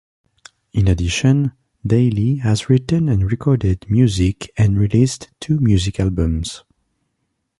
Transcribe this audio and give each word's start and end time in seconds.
In 0.73 0.87
addition, 0.87 1.51
Daly 1.85 2.37
has 2.37 2.71
written 2.71 3.07
and 3.07 3.29
recorded 3.31 3.85
music 3.87 4.51
and 4.57 4.79
released 4.79 5.29
two 5.39 5.59
music 5.59 5.99
albums. 5.99 6.63